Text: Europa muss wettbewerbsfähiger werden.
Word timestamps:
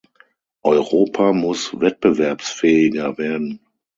Europa 0.63 1.31
muss 1.31 1.79
wettbewerbsfähiger 1.79 3.19
werden. 3.19 3.59